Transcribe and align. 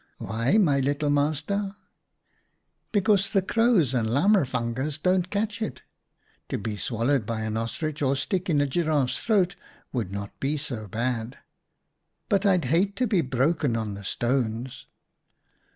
"Why, 0.17 0.57
my 0.57 0.79
little 0.79 1.11
master?"" 1.11 1.75
Because 2.91 3.29
the 3.29 3.43
Crows 3.43 3.93
and 3.93 4.09
Lammervangers 4.09 4.97
don't 4.99 5.29
catch 5.29 5.61
it. 5.61 5.83
To 6.49 6.57
be 6.57 6.75
swallowed 6.75 7.23
by 7.27 7.41
an 7.41 7.55
ostrich 7.55 8.01
or 8.01 8.15
stick 8.15 8.49
in 8.49 8.59
a 8.61 8.65
giraffe's 8.65 9.19
throat 9.19 9.55
would 9.93 10.11
not 10.11 10.39
be 10.39 10.57
so 10.57 10.87
bad, 10.87 11.37
but 12.29 12.47
I'd 12.47 12.65
hate 12.65 12.95
to 12.95 13.05
be 13.05 13.21
broken 13.21 13.77
on 13.77 13.93
the 13.93 14.03
stones." 14.03 14.87